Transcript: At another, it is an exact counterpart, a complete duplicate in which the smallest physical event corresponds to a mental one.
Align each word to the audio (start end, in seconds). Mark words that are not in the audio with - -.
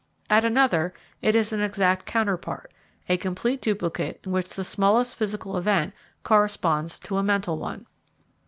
At 0.31 0.43
another, 0.43 0.95
it 1.21 1.35
is 1.35 1.53
an 1.53 1.61
exact 1.61 2.07
counterpart, 2.07 2.71
a 3.07 3.17
complete 3.17 3.61
duplicate 3.61 4.19
in 4.23 4.31
which 4.31 4.55
the 4.55 4.63
smallest 4.63 5.15
physical 5.15 5.55
event 5.57 5.93
corresponds 6.23 6.97
to 7.01 7.17
a 7.17 7.21
mental 7.23 7.59
one. 7.59 7.85